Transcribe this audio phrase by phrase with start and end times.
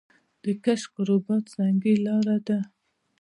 [0.43, 2.59] د کشک رباط سنګي لاره ده